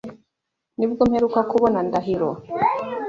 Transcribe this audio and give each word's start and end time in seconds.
Nibwo 0.77 1.01
mperuka 1.09 1.39
kubona 1.51 1.79
Ndahiro. 1.87 2.29